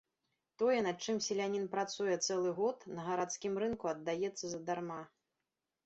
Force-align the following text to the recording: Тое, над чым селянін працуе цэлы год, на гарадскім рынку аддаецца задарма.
Тое, 0.61 0.77
над 0.87 0.97
чым 1.05 1.19
селянін 1.25 1.67
працуе 1.75 2.15
цэлы 2.27 2.55
год, 2.63 2.77
на 2.95 3.01
гарадскім 3.11 3.53
рынку 3.65 3.85
аддаецца 3.97 4.45
задарма. 4.57 5.03